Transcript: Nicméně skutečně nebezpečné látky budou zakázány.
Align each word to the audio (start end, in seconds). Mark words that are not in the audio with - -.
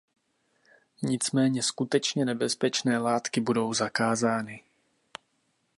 Nicméně 1.03 1.63
skutečně 1.63 2.25
nebezpečné 2.25 2.97
látky 2.97 3.41
budou 3.41 3.73
zakázány. 3.73 4.63